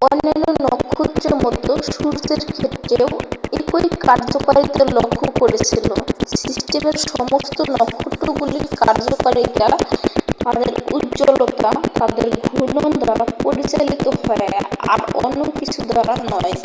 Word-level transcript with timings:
তারা 0.02 0.08
অন্যান্য 0.08 0.44
নক্ষত্রের 0.64 1.34
মতো 1.44 1.70
সূর্যের 1.90 2.40
ক্ষেত্রেও 2.50 3.08
একই 3.58 3.86
কার্যকারিতা 4.00 4.84
লক্ষ্য 4.96 5.26
করেছিল 5.40 5.86
সিস্টেমের 6.34 6.96
সমস্ত 7.10 7.56
নক্ষত্রগুলির 7.72 8.66
কার্যকারিতা 8.80 9.68
তাদের 10.42 10.68
উজ্জ্বলতা 10.92 11.68
তাদের 11.98 12.26
ঘূর্ণন 12.46 12.90
দ্বারা 13.00 13.24
পরিচালিত 13.40 14.04
হয় 14.18 14.48
আর 14.86 15.00
অন্য 15.18 15.40
কিছু 15.58 15.80
দ্বারা 15.88 16.14
নয় 16.24 16.54